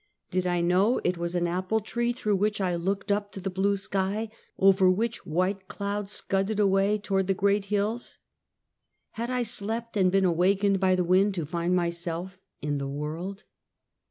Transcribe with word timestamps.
Did 0.31 0.47
I 0.47 0.61
know 0.61 0.99
it 1.03 1.19
was 1.19 1.35
an 1.35 1.45
apple 1.45 1.79
tree 1.79 2.11
through 2.11 2.37
which 2.37 2.59
I 2.59 2.73
looked 2.73 3.09
np 3.09 3.29
to 3.33 3.39
the 3.39 3.51
bine 3.51 3.77
sky, 3.77 4.31
over 4.57 4.89
which 4.89 5.27
white 5.27 5.67
clouds 5.67 6.13
scudded 6.13 6.59
away 6.59 6.97
toward 6.97 7.27
the 7.27 7.35
great 7.35 7.65
hills? 7.65 8.17
Had 9.11 9.29
I 9.29 9.43
slept 9.43 9.95
and 9.95 10.11
been 10.11 10.25
awakened 10.25 10.79
by 10.79 10.95
the 10.95 11.03
wind 11.03 11.35
to 11.35 11.45
find 11.45 11.75
myself 11.75 12.39
in 12.63 12.79
the 12.79 12.87
world? 12.87 13.43